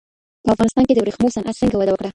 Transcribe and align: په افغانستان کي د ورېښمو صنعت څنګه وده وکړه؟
په 0.43 0.49
افغانستان 0.53 0.83
کي 0.87 0.93
د 0.95 0.99
ورېښمو 1.01 1.33
صنعت 1.35 1.55
څنګه 1.61 1.75
وده 1.77 1.91
وکړه؟ 1.93 2.09